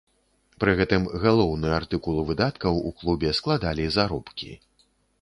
[0.63, 4.53] Пры гэтым галоўны артыкул выдаткаў у клубе складалі заробкі.